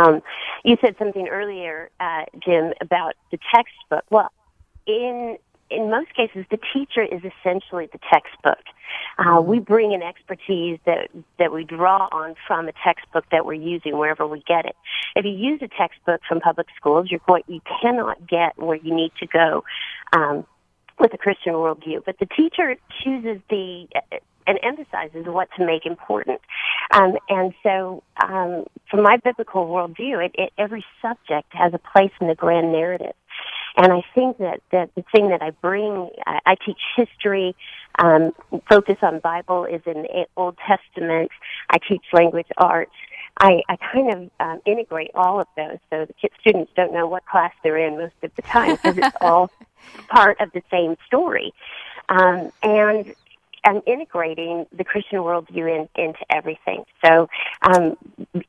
[0.00, 0.20] Um,
[0.64, 4.04] you said something earlier, uh, Jim, about the textbook.
[4.10, 4.32] Well,
[4.86, 5.38] in
[5.74, 8.62] in most cases, the teacher is essentially the textbook.
[9.18, 11.08] Uh, we bring an expertise that
[11.38, 14.76] that we draw on from a textbook that we're using wherever we get it.
[15.16, 18.94] If you use a textbook from public schools, you're going you cannot get where you
[18.94, 19.64] need to go
[20.12, 20.46] um,
[20.98, 22.04] with a Christian worldview.
[22.04, 26.40] But the teacher chooses the uh, and emphasizes what to make important.
[26.90, 32.12] Um, and so, um, from my biblical worldview, it, it, every subject has a place
[32.20, 33.14] in the grand narrative.
[33.76, 37.56] And I think that, that the thing that I bring, I, I teach history,
[37.98, 38.32] um,
[38.68, 41.30] focus on Bible is in the Old Testament.
[41.70, 42.92] I teach language arts.
[43.38, 47.24] I, I kind of um, integrate all of those so the students don't know what
[47.24, 49.50] class they're in most of the time because it's all
[50.08, 51.54] part of the same story.
[52.08, 53.14] Um, and
[53.64, 56.84] I'm integrating the Christian worldview in, into everything.
[57.04, 57.28] So,
[57.62, 57.96] um,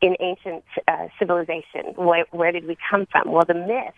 [0.02, 3.32] in ancient uh, civilization, where, where did we come from?
[3.32, 3.94] Well, the myths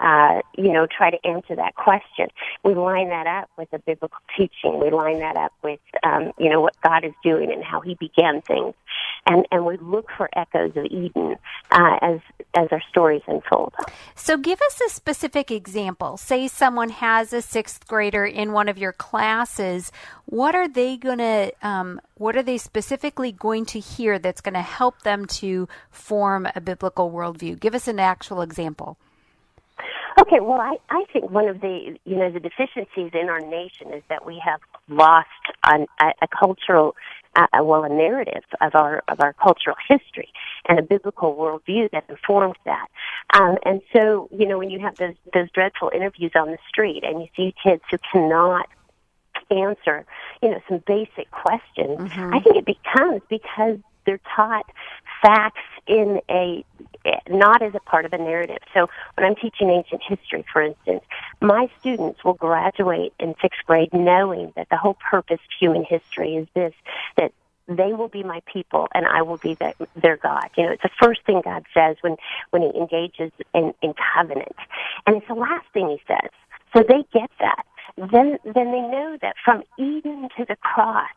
[0.00, 2.28] uh, you know, try to answer that question.
[2.64, 4.80] We line that up with the biblical teaching.
[4.80, 7.94] We line that up with, um, you know, what God is doing and how He
[7.94, 8.74] began things,
[9.26, 11.36] and and we look for echoes of Eden
[11.70, 12.20] uh, as
[12.54, 13.74] as our stories unfold.
[14.14, 16.16] So, give us a specific example.
[16.16, 19.90] Say someone has a sixth grader in one of your classes.
[20.26, 21.52] What are they going to?
[21.62, 26.48] Um, what are they specifically going to hear that's going to help them to form
[26.54, 27.58] a biblical worldview?
[27.58, 28.96] Give us an actual example.
[30.20, 33.92] Okay, well, I, I think one of the you know the deficiencies in our nation
[33.92, 35.28] is that we have lost
[35.64, 36.96] an, a, a cultural,
[37.36, 40.28] uh, well, a narrative of our of our cultural history
[40.68, 42.88] and a biblical worldview that informs that.
[43.32, 47.04] Um, and so, you know, when you have those those dreadful interviews on the street
[47.04, 48.66] and you see kids who cannot
[49.52, 50.04] answer,
[50.42, 52.34] you know, some basic questions, mm-hmm.
[52.34, 54.66] I think it becomes because they're taught
[55.22, 56.64] facts in a
[57.28, 58.58] not as a part of a narrative.
[58.74, 61.02] So when I'm teaching ancient history, for instance,
[61.40, 66.36] my students will graduate in sixth grade knowing that the whole purpose of human history
[66.36, 66.72] is this,
[67.16, 67.32] that
[67.68, 70.48] they will be my people and I will be their, their God.
[70.56, 72.16] You know, it's the first thing God says when,
[72.50, 74.56] when he engages in, in covenant.
[75.06, 76.30] And it's the last thing he says.
[76.74, 77.64] So they get that
[77.98, 81.08] then then they know that from Eden to the cross,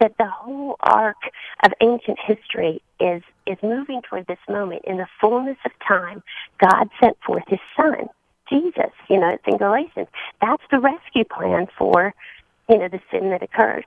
[0.00, 1.16] that the whole arc
[1.64, 4.82] of ancient history is is moving toward this moment.
[4.84, 6.22] In the fullness of time,
[6.58, 8.08] God sent forth His Son,
[8.48, 8.92] Jesus.
[9.08, 10.08] You know, it's in Galatians.
[10.40, 12.14] That's the rescue plan for
[12.68, 13.84] you know the sin that occurred.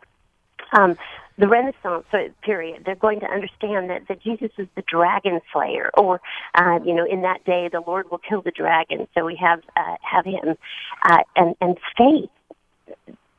[0.77, 0.97] Um,
[1.37, 2.05] the Renaissance
[2.43, 6.21] period, they're going to understand that, that Jesus is the dragon slayer, or
[6.55, 9.07] uh, you know, in that day the Lord will kill the dragon.
[9.13, 10.55] So we have uh, have him,
[11.03, 12.29] uh, and and faith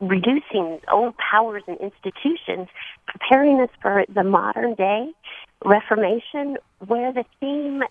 [0.00, 2.68] reducing old powers and institutions,
[3.06, 5.12] preparing us for the modern day
[5.64, 7.82] Reformation, where the theme,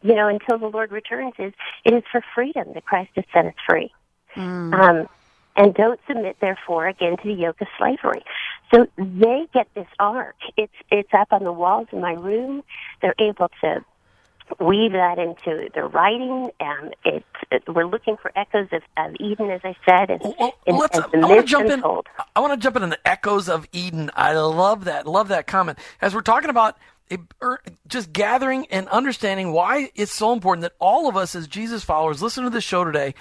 [0.00, 1.52] you know, until the Lord returns is
[1.84, 3.92] it is for freedom that Christ has set us free.
[4.34, 4.72] Mm.
[4.72, 5.08] Um,
[5.54, 8.22] and don't submit, therefore, again to the yoke of slavery.
[8.72, 10.36] So they get this arc.
[10.56, 12.62] It's it's up on the walls in my room.
[13.02, 13.84] They're able to
[14.60, 16.50] weave that into their writing.
[16.60, 20.54] and it, it, we're looking for echoes of, of Eden, as I said, and, well,
[20.66, 21.82] and, let's, and the I want to jump in.
[22.36, 24.10] I want to jump in on the echoes of Eden.
[24.14, 25.06] I love that.
[25.06, 25.78] Love that comment.
[26.00, 26.76] As we're talking about
[27.08, 31.46] it, er, just gathering and understanding why it's so important that all of us as
[31.46, 33.14] Jesus followers listen to this show today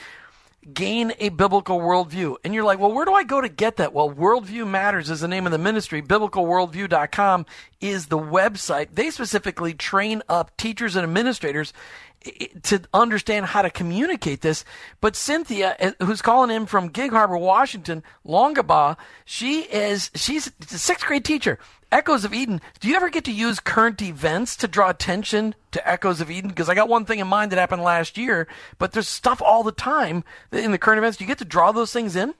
[0.74, 2.36] gain a biblical worldview.
[2.44, 3.94] And you're like, well, where do I go to get that?
[3.94, 6.02] Well, Worldview Matters is the name of the ministry.
[6.02, 7.46] BiblicalWorldview.com
[7.80, 8.90] is the website.
[8.94, 11.74] They specifically train up teachers and administrators
[12.64, 14.64] to understand how to communicate this.
[15.00, 20.78] But Cynthia, eh, who's calling in from Gig Harbor, Washington, Longaba, she is, she's a
[20.78, 21.58] sixth grade teacher.
[21.92, 22.62] Echoes of Eden.
[22.80, 26.50] Do you ever get to use current events to draw attention to Echoes of Eden?
[26.50, 29.64] Because I got one thing in mind that happened last year, but there's stuff all
[29.64, 31.18] the time in the current events.
[31.18, 32.34] Do you get to draw those things in?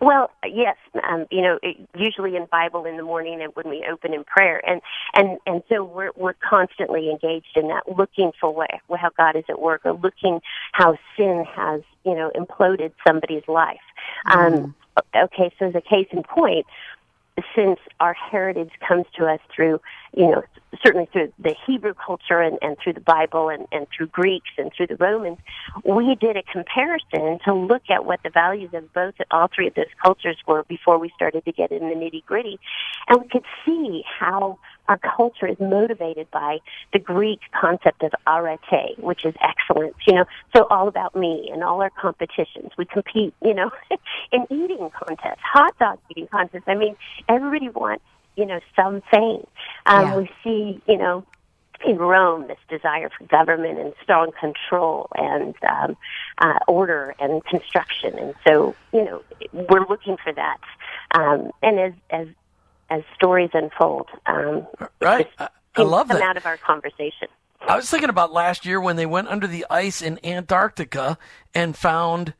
[0.00, 0.76] Well, yes,
[1.08, 4.24] um, you know, it, usually in Bible in the morning and when we open in
[4.24, 4.80] prayer, and
[5.14, 9.44] and and so we're we're constantly engaged in that, looking for what how God is
[9.48, 10.40] at work, or looking
[10.72, 13.78] how sin has you know imploded somebody's life.
[14.28, 14.64] Um, mm.
[14.64, 14.74] Um,
[15.14, 16.66] okay, so as a case in point,
[17.56, 19.80] since our heritage comes to us through,
[20.14, 20.42] you know,
[20.84, 24.70] certainly through the Hebrew culture and, and through the Bible and, and through Greeks and
[24.76, 25.38] through the Romans,
[25.84, 29.74] we did a comparison to look at what the values of both all three of
[29.74, 32.58] those cultures were before we started to get in the nitty gritty.
[33.08, 36.58] And we could see how our culture is motivated by
[36.92, 41.62] the Greek concept of arete, which is excellence, you know, so all about me and
[41.62, 42.72] all our competitions.
[42.76, 43.70] We compete, you know,
[44.32, 46.64] in eating contests, hot dog eating contests.
[46.66, 46.96] I mean,
[47.28, 48.04] everybody wants,
[48.36, 49.46] you know, some fame.
[49.86, 50.16] Um, yeah.
[50.16, 51.24] We see, you know,
[51.84, 55.96] in Rome, this desire for government and strong control and um,
[56.38, 60.58] uh, order and construction, and so you know we're looking for that.
[61.14, 62.28] Um, and as as
[62.92, 64.08] as stories unfold.
[64.26, 64.66] Um,
[65.00, 65.28] right.
[65.38, 66.28] I, I love come that.
[66.28, 67.28] out of our conversation.
[67.66, 71.16] I was thinking about last year when they went under the ice in Antarctica
[71.54, 72.34] and found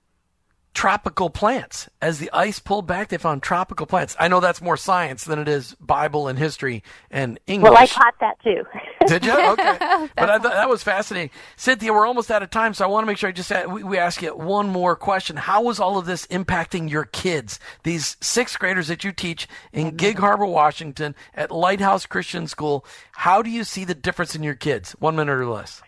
[0.74, 1.88] tropical plants.
[2.00, 4.16] As the ice pulled back, they found tropical plants.
[4.18, 7.70] I know that's more science than it is Bible and history and English.
[7.70, 8.64] Well, I caught that too.
[9.06, 9.32] Did you?
[9.32, 9.78] Okay.
[10.16, 11.30] but I thought that was fascinating.
[11.56, 13.82] Cynthia, we're almost out of time, so I want to make sure I just we,
[13.82, 15.36] we ask you one more question.
[15.36, 17.60] How was all of this impacting your kids?
[17.82, 19.96] These sixth graders that you teach in mm-hmm.
[19.96, 22.84] Gig Harbor, Washington at Lighthouse Christian School.
[23.12, 24.92] How do you see the difference in your kids?
[24.92, 25.82] One minute or less.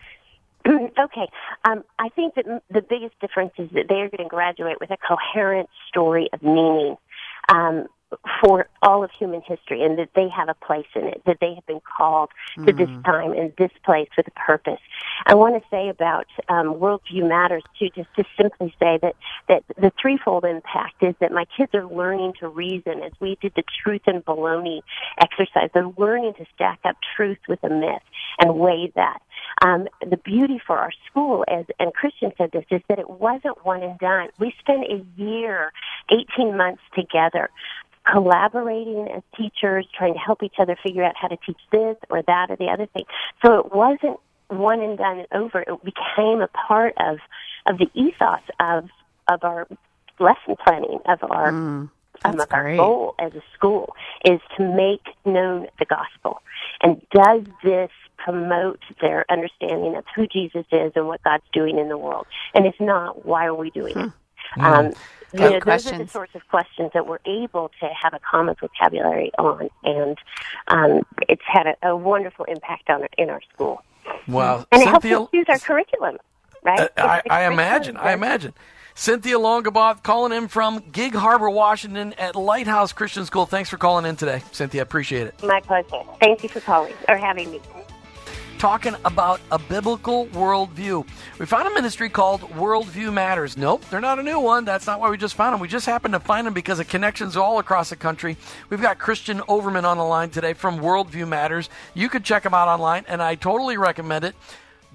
[0.99, 1.27] okay.
[1.63, 4.91] Um, I think that the biggest difference is that they are going to graduate with
[4.91, 6.97] a coherent story of meaning.
[7.49, 7.87] Um,
[8.39, 11.53] for all of human history and that they have a place in it, that they
[11.53, 12.65] have been called mm-hmm.
[12.65, 13.01] to this mm-hmm.
[13.01, 14.79] time and this place with a purpose.
[15.25, 19.15] I want to say about um, Worldview Matters too, just to simply say that,
[19.49, 23.53] that the threefold impact is that my kids are learning to reason as we did
[23.55, 24.81] the truth and baloney
[25.19, 25.69] exercise.
[25.73, 28.03] They're learning to stack up truth with a myth
[28.39, 29.19] and weigh that.
[29.61, 33.65] Um, the beauty for our school, as and Christian said this, is that it wasn't
[33.65, 34.29] one and done.
[34.39, 35.71] We spent a year,
[36.11, 37.49] 18 months together
[38.11, 42.21] collaborating as teachers, trying to help each other figure out how to teach this or
[42.21, 43.03] that or the other thing.
[43.43, 45.61] So it wasn't one and done and over.
[45.61, 47.17] It became a part of
[47.65, 48.89] of the ethos of
[49.27, 49.67] of our
[50.19, 51.89] lesson planning of our mm,
[52.23, 56.41] um, of our goal as a school is to make known the gospel.
[56.81, 61.89] And does this promote their understanding of who Jesus is and what God's doing in
[61.89, 62.27] the world?
[62.53, 64.11] And if not, why are we doing it?
[64.53, 64.65] Hmm.
[64.65, 64.93] Um,
[65.33, 68.55] you know, those are the sorts of questions that we're able to have a common
[68.59, 70.17] vocabulary on, and
[70.67, 73.83] um, it's had a, a, wonderful impact on in our school.
[74.27, 76.17] Wow, and Cynthia, it helps us use our curriculum,
[76.63, 76.79] right?
[76.79, 77.97] Uh, I, I imagine.
[77.97, 78.53] I imagine.
[78.97, 83.45] Cynthia Longaboth calling in from Gig Harbor, Washington at Lighthouse Christian School.
[83.45, 84.81] Thanks for calling in today, Cynthia.
[84.81, 85.43] Appreciate it.
[85.43, 86.01] My pleasure.
[86.21, 87.59] Thank you for calling or having me
[88.57, 91.05] talking about a biblical worldview.
[91.39, 93.57] We found a ministry called Worldview Matters.
[93.57, 94.63] Nope, they're not a new one.
[94.63, 95.59] That's not why we just found them.
[95.59, 98.37] We just happened to find them because of connections all across the country.
[98.69, 101.69] We've got Christian Overman on the line today from Worldview Matters.
[101.93, 104.35] You could check them out online, and I totally recommend it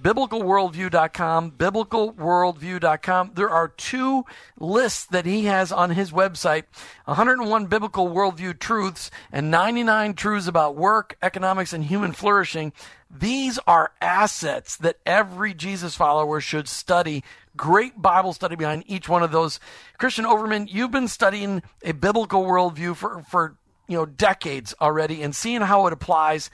[0.02, 3.32] biblicalworldview.com, biblicalworldview.com.
[3.34, 4.24] There are two
[4.58, 6.64] lists that he has on his website
[7.04, 12.72] 101 biblical worldview truths and 99 truths about work, economics, and human flourishing.
[13.10, 17.24] These are assets that every Jesus follower should study.
[17.56, 19.58] Great Bible study behind each one of those.
[19.98, 23.56] Christian Overman, you've been studying a biblical worldview for, for
[23.88, 26.48] you know decades already and seeing how it applies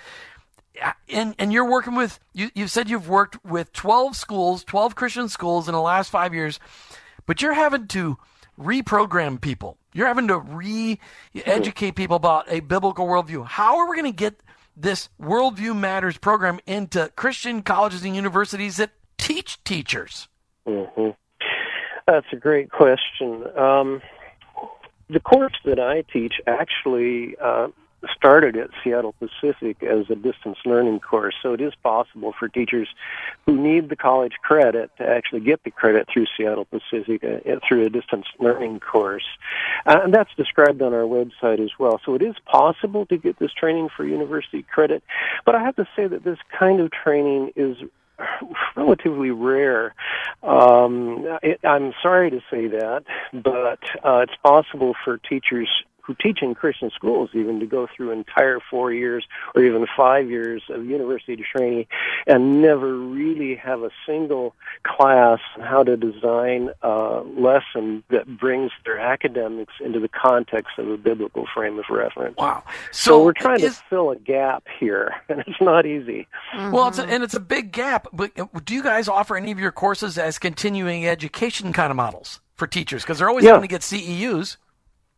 [1.09, 5.29] and and you're working with you you said you've worked with 12 schools 12 christian
[5.29, 6.61] schools in the last five years
[7.27, 8.17] but you're having to
[8.59, 9.77] reprogram people.
[9.93, 13.47] You're having to re-educate people about a biblical worldview.
[13.47, 14.41] How are we going to get
[14.77, 20.29] this worldview matters program into christian colleges and universities that teach teachers?
[20.67, 21.11] Mm-hmm.
[22.07, 23.45] that's a great question.
[23.57, 24.03] Um,
[25.09, 27.69] the course that i teach actually uh,
[28.15, 32.89] started at Seattle Pacific as a distance learning course, so it is possible for teachers
[33.47, 37.87] who need the college credit to actually get the credit through Seattle Pacific uh, through
[37.87, 39.27] a distance learning course.
[39.87, 42.01] Uh, and that's described on our website as well.
[42.05, 45.03] So it is possible to get this training for university credit,
[45.45, 47.77] but I have to say that this kind of training is
[48.77, 49.95] relatively rare.
[50.43, 55.69] Um, it, I'm sorry to say that, but uh, it's possible for teachers
[56.07, 60.31] who teach in Christian schools even to go through entire four years or even five
[60.31, 61.87] years of university training
[62.27, 68.71] and never really have a single class on how to design a lesson that brings
[68.85, 72.37] their academics into the context of a biblical frame of reference.
[72.37, 72.63] Wow.
[72.93, 76.29] So, so we're trying is, to fill a gap here, and it's not easy.
[76.55, 76.73] Mm-hmm.
[76.73, 78.07] Well, it's a, and it's a big gap.
[78.13, 78.33] But
[78.65, 82.67] do you guys offer any of your courses as continuing education kind of models for
[82.67, 83.03] teachers?
[83.03, 83.53] Because they're always yeah.
[83.53, 84.57] having to get CEUs.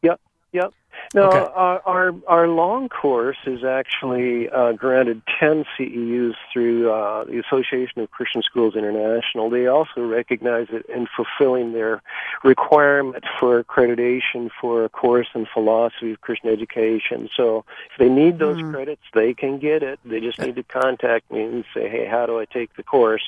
[0.02, 0.20] Yep.
[0.52, 0.72] Yep.
[1.14, 1.52] No, okay.
[1.54, 8.02] our, our, our long course is actually uh, granted 10 CEUs through uh, the Association
[8.02, 9.48] of Christian Schools International.
[9.48, 12.02] They also recognize it in fulfilling their
[12.44, 17.28] requirement for accreditation for a course in philosophy of Christian education.
[17.34, 18.72] So if they need those mm-hmm.
[18.72, 19.98] credits, they can get it.
[20.04, 23.24] They just need to contact me and say, "Hey, how do I take the course?"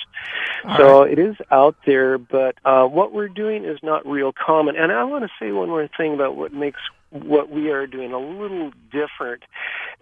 [0.65, 1.13] All so right.
[1.13, 4.77] it is out there, but uh, what we're doing is not real common.
[4.77, 6.81] And I want to say one more thing about what makes
[7.11, 9.43] what we are doing a little different,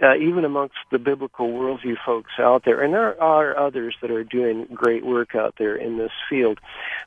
[0.02, 2.82] uh, even amongst the biblical worldview folks out there.
[2.82, 6.60] And there are others that are doing great work out there in this field.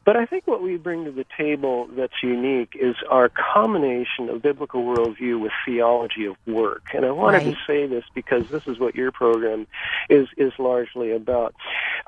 [0.03, 4.41] But I think what we bring to the table that's unique is our combination of
[4.41, 6.83] biblical worldview with theology of work.
[6.93, 7.55] And I wanted right.
[7.55, 9.67] to say this because this is what your program
[10.09, 11.53] is, is largely about.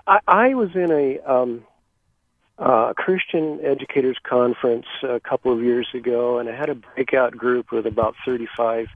[0.07, 1.63] I, I was in a, um,
[2.63, 7.71] uh, Christian Educators Conference a couple of years ago, and I had a breakout group
[7.71, 8.87] with about 35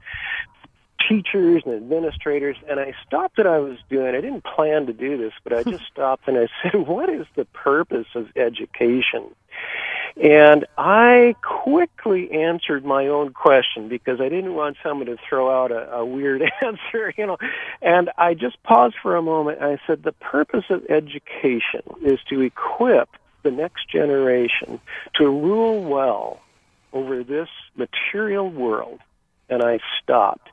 [1.06, 4.14] teachers and administrators, and I stopped what I was doing.
[4.14, 7.26] I didn't plan to do this, but I just stopped and I said, What is
[7.36, 9.34] the purpose of education?
[10.16, 15.70] And I quickly answered my own question because I didn't want someone to throw out
[15.70, 17.36] a, a weird answer, you know.
[17.82, 22.18] And I just paused for a moment and I said, the purpose of education is
[22.30, 23.10] to equip
[23.42, 24.80] the next generation
[25.14, 26.40] to rule well
[26.92, 29.00] over this material world.
[29.48, 30.48] And I stopped.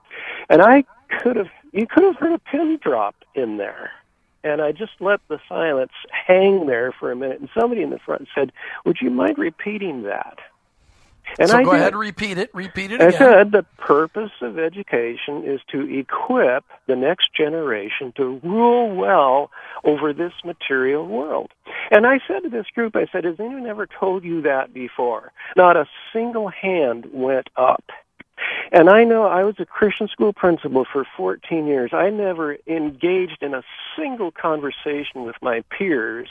[0.49, 0.85] And I
[1.21, 3.91] could have, you could have heard a pin drop in there.
[4.43, 7.39] And I just let the silence hang there for a minute.
[7.39, 8.51] And somebody in the front said,
[8.85, 10.37] Would you mind repeating that?
[11.39, 11.81] And so I go did.
[11.81, 12.49] ahead and repeat it.
[12.53, 13.19] Repeat it I again.
[13.19, 19.51] said the purpose of education is to equip the next generation to rule well
[19.83, 21.51] over this material world.
[21.91, 25.31] And I said to this group, I said, has anyone ever told you that before?
[25.55, 27.83] Not a single hand went up.
[28.75, 31.91] And I know I was a Christian school principal for 14 years.
[31.93, 33.63] I never engaged in a
[33.95, 36.27] single conversation with my peers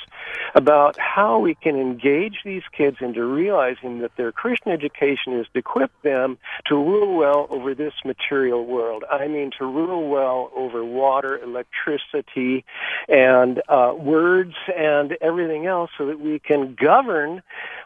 [0.54, 5.60] about how we can engage these kids into realizing that their Christian education is to
[5.60, 6.36] equip them
[6.66, 9.04] to rule well over this material world.
[9.10, 12.66] I mean, to rule well over water, electricity,
[13.08, 17.42] and uh, words and everything else so that we can govern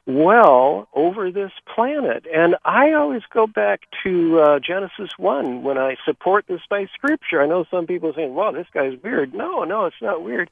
[0.09, 2.27] well over this planet.
[2.35, 7.43] And I always go back to uh, Genesis 1 when I support this by Scripture.
[7.43, 9.35] I know some people saying, well, this guy's weird.
[9.35, 10.51] No, no, it's not weird.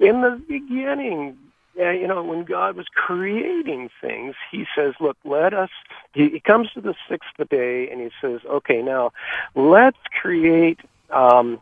[0.00, 1.36] In the beginning,
[1.78, 5.70] uh, you know, when God was creating things, He says, look, let us,
[6.12, 9.12] He, he comes to the sixth day and He says, okay, now
[9.54, 10.80] let's create
[11.10, 11.60] um,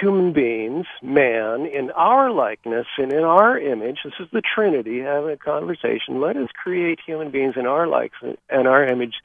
[0.00, 3.98] human beings, man, in our likeness and in our image.
[4.04, 6.20] This is the Trinity having a conversation.
[6.20, 9.16] Let us create human beings in our likeness and our image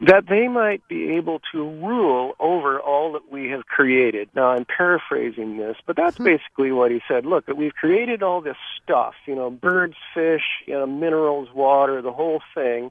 [0.00, 4.28] that they might be able to rule over all that we have created.
[4.34, 6.24] Now, I'm paraphrasing this, but that's hmm.
[6.24, 7.26] basically what he said.
[7.26, 12.12] Look, we've created all this stuff, you know, birds, fish, you know, minerals, water, the
[12.12, 12.90] whole thing.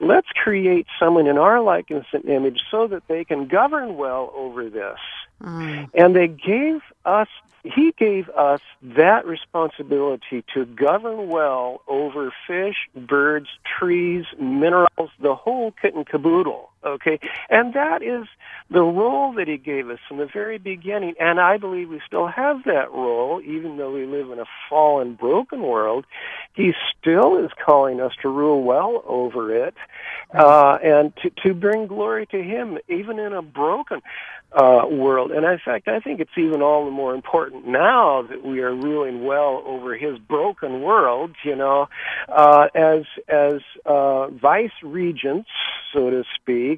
[0.00, 4.68] Let's create someone in our likeness and image so that they can govern well over
[4.68, 4.98] this.
[5.42, 5.90] Mm.
[5.94, 7.28] And they gave us,
[7.64, 13.48] he gave us that responsibility to govern well over fish, birds,
[13.78, 16.70] trees, minerals, the whole kit and caboodle.
[16.86, 17.18] Okay?
[17.50, 18.26] And that is
[18.70, 21.14] the role that he gave us from the very beginning.
[21.20, 25.14] And I believe we still have that role, even though we live in a fallen,
[25.14, 26.04] broken world.
[26.54, 29.74] He still is calling us to rule well over it,
[30.34, 34.00] uh, and to, to bring glory to him, even in a broken
[34.52, 35.30] uh, world.
[35.32, 38.74] And in fact, I think it's even all the more important now that we are
[38.74, 41.32] ruling well over his broken world.
[41.44, 41.88] You know,
[42.28, 45.50] uh, as as uh, vice regents,
[45.92, 46.75] so to speak,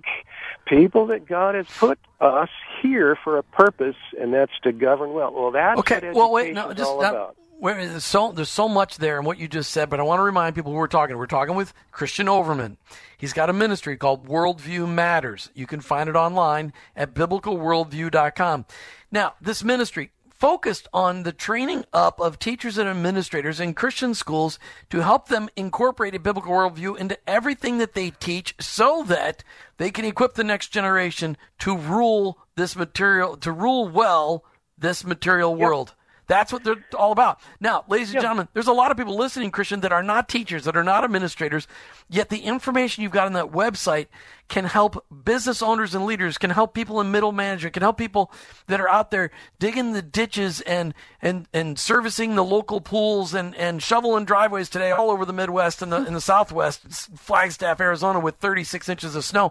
[0.67, 2.51] people that God has put us
[2.83, 5.33] here for a purpose, and that's to govern well.
[5.33, 6.11] Well, that's okay.
[6.13, 9.71] well, wait, no, just all there's so there's so much there in what you just
[9.71, 11.17] said, but I want to remind people who we're talking.
[11.17, 12.77] We're talking with Christian Overman.
[13.17, 15.51] He's got a ministry called Worldview Matters.
[15.55, 18.67] You can find it online at biblicalworldview.com.
[19.11, 24.59] Now, this ministry, focused on the training up of teachers and administrators in Christian schools
[24.91, 29.43] to help them incorporate a biblical worldview into everything that they teach so that
[29.79, 34.45] they can equip the next generation to rule this material, to rule well
[34.77, 35.59] this material yep.
[35.59, 35.95] world.
[36.29, 37.41] That's what they're all about.
[37.59, 40.65] Now, ladies and gentlemen, there's a lot of people listening, Christian, that are not teachers,
[40.65, 41.67] that are not administrators,
[42.11, 44.09] yet the information you've got on that website
[44.47, 48.31] can help business owners and leaders, can help people in middle management, can help people
[48.67, 53.55] that are out there digging the ditches and and and servicing the local pools and
[53.57, 56.83] and shoveling driveways today all over the Midwest and the in the Southwest,
[57.17, 59.51] Flagstaff, Arizona, with 36 inches of snow.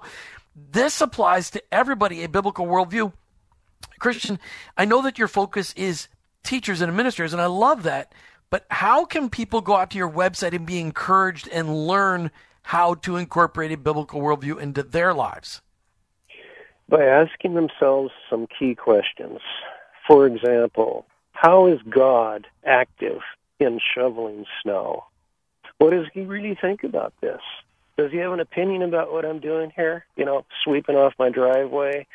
[0.56, 3.14] This applies to everybody a biblical worldview.
[4.00, 4.40] Christian,
[4.78, 6.08] I know that your focus is
[6.44, 8.14] teachers and administrators, and I love that.
[8.50, 12.32] But how can people go out to your website and be encouraged and learn
[12.64, 15.62] how to incorporate a biblical worldview into their lives?
[16.90, 19.40] By asking themselves some key questions.
[20.08, 23.20] For example, how is God active
[23.60, 25.04] in shoveling snow?
[25.80, 27.42] What does he really think about this?
[27.98, 30.06] Does he have an opinion about what I'm doing here?
[30.16, 32.06] You know, sweeping off my driveway.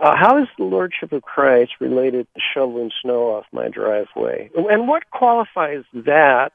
[0.00, 4.50] Uh, how is the Lordship of Christ related to shoveling snow off my driveway?
[4.54, 6.52] And what qualifies that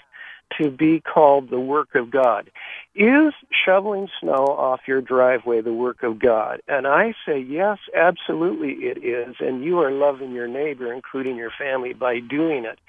[0.57, 2.49] to be called the work of God.
[2.93, 3.33] Is
[3.65, 6.61] shoveling snow off your driveway the work of God?
[6.67, 9.37] And I say, yes, absolutely it is.
[9.39, 12.79] And you are loving your neighbor, including your family, by doing it.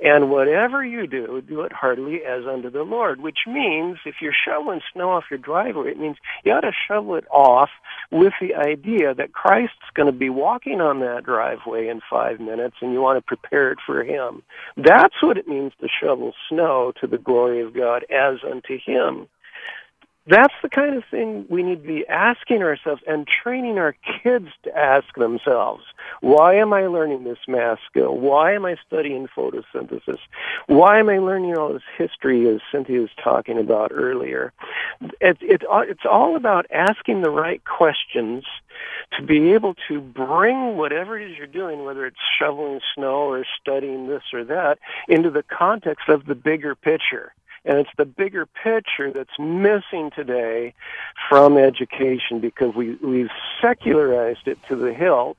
[0.00, 4.34] And whatever you do, do it heartily as unto the Lord, which means if you're
[4.34, 7.70] shoveling snow off your driveway, it means you ought to shovel it off
[8.10, 12.76] with the idea that Christ's going to be walking on that driveway in five minutes
[12.82, 14.42] and you want to prepare it for Him.
[14.76, 19.28] That's what it means to shovel snow to the glory of God as unto Him.
[20.26, 24.48] That's the kind of thing we need to be asking ourselves and training our kids
[24.62, 25.82] to ask themselves.
[26.20, 28.16] Why am I learning this math skill?
[28.16, 30.18] Why am I studying photosynthesis?
[30.68, 34.52] Why am I learning all this history as Cynthia was talking about earlier?
[35.20, 38.44] It, it, it's all about asking the right questions
[39.18, 43.44] to be able to bring whatever it is you're doing, whether it's shoveling snow or
[43.60, 47.32] studying this or that, into the context of the bigger picture.
[47.64, 50.74] And it's the bigger picture that's missing today
[51.28, 55.38] from education because we, we've secularized it to the hilt.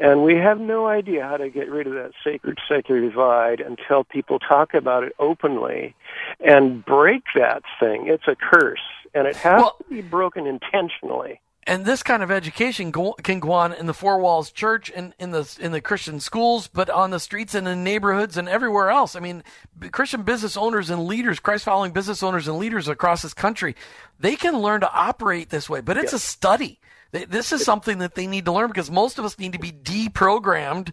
[0.00, 4.04] And we have no idea how to get rid of that sacred secular divide until
[4.04, 5.96] people talk about it openly
[6.38, 8.06] and break that thing.
[8.06, 8.78] It's a curse,
[9.12, 13.40] and it has well, to be broken intentionally and this kind of education go, can
[13.40, 16.88] go on in the four walls church and in the in the Christian schools, but
[16.88, 19.14] on the streets and in neighborhoods and everywhere else.
[19.14, 19.44] I mean,
[19.92, 23.76] Christian business owners and leaders, Christ following business owners and leaders across this country,
[24.18, 25.82] they can learn to operate this way.
[25.82, 26.80] But it's a study.
[27.12, 29.70] This is something that they need to learn because most of us need to be
[29.70, 30.92] deprogrammed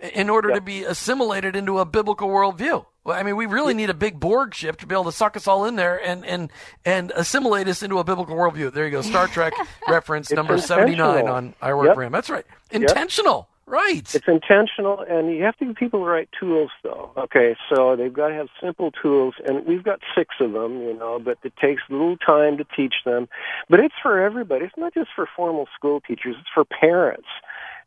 [0.00, 2.84] in order to be assimilated into a biblical worldview.
[3.04, 5.36] Well, I mean, we really need a big Borg ship to be able to suck
[5.36, 6.50] us all in there and and
[6.84, 8.72] and assimilate us into a biblical worldview.
[8.72, 9.54] There you go, Star Trek
[9.88, 12.12] reference number seventy nine on I Work yep.
[12.12, 13.38] That's right, intentional.
[13.38, 13.46] Yep.
[13.70, 14.14] Right.
[14.16, 17.12] It's intentional, and you have to give people the right tools, though.
[17.16, 20.92] Okay, so they've got to have simple tools, and we've got six of them, you
[20.92, 23.28] know, but it takes a little time to teach them.
[23.68, 24.64] But it's for everybody.
[24.64, 27.28] It's not just for formal school teachers, it's for parents.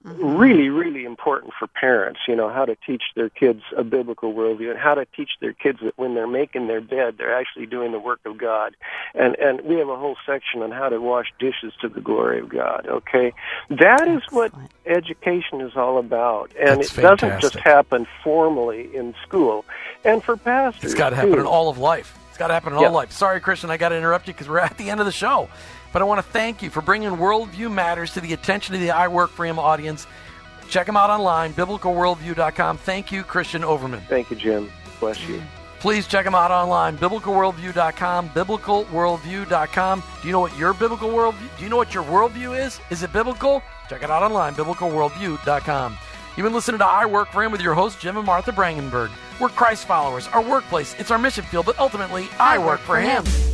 [0.05, 0.35] Mm-hmm.
[0.35, 4.69] Really, really important for parents, you know, how to teach their kids a biblical worldview
[4.69, 7.93] and how to teach their kids that when they're making their bed, they're actually doing
[7.93, 8.75] the work of God.
[9.15, 12.39] And and we have a whole section on how to wash dishes to the glory
[12.39, 12.85] of God.
[12.85, 13.31] Okay,
[13.69, 14.51] that is what
[14.85, 17.29] education is all about, and That's it fantastic.
[17.29, 19.63] doesn't just happen formally in school.
[20.03, 21.39] And for pastors, it's got to happen too.
[21.39, 22.17] in all of life.
[22.27, 23.11] It's got to happen in all life.
[23.11, 25.47] Sorry, Christian, I got to interrupt you because we're at the end of the show.
[25.93, 28.91] But I want to thank you for bringing Worldview Matters to the attention of the
[28.91, 30.07] I Work for Him audience.
[30.67, 32.77] Check them out online, biblicalworldview.com.
[32.79, 34.01] Thank you, Christian Overman.
[34.09, 34.71] Thank you, Jim.
[34.99, 35.41] Bless you.
[35.79, 40.03] Please check them out online, biblicalworldview.com, biblicalworldview.com.
[40.21, 41.57] Do you know what your biblical worldview?
[41.57, 42.79] Do you know what your worldview is?
[42.89, 43.61] Is it biblical?
[43.89, 45.97] Check it out online, biblicalworldview.com.
[46.35, 49.11] You've been listening to I Work for Him with your host, Jim and Martha Brangenberg.
[49.39, 50.27] We're Christ followers.
[50.29, 53.25] Our workplace, it's our mission field, but ultimately, I, I work, work, for him.
[53.25, 53.52] him.